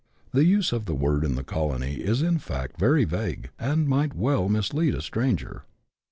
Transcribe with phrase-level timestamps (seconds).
[0.31, 4.15] The use of the word in the colony is in fact very vague, and might
[4.15, 5.61] well mislead a stranger.